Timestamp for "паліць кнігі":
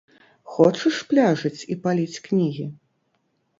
1.85-2.69